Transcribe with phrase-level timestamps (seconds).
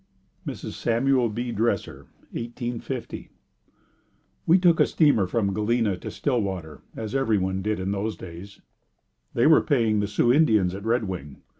[0.47, 0.71] Mrs.
[0.71, 1.51] Samuel B.
[1.51, 3.29] Dresser 1850.
[4.47, 8.61] We took a steamer from Galena to Stillwater, as everyone did in those days.
[9.35, 11.43] They were paying the Sioux Indians at Red Wing.